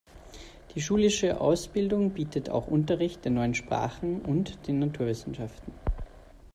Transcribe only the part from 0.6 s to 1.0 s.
Die